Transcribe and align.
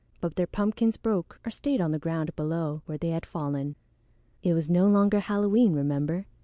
But 0.19 0.33
their 0.35 0.47
pumpkins 0.47 0.97
broke 0.97 1.39
or 1.45 1.51
stayed 1.51 1.79
on 1.79 1.91
the 1.91 1.99
ground 1.99 2.35
below 2.35 2.81
where 2.87 2.97
they 2.97 3.09
had 3.09 3.23
fallen 3.23 3.75
(it 4.41 4.53
was 4.55 4.67
no 4.67 4.87
longer 4.87 5.19
Halloween, 5.19 5.73
remember). 5.73 6.25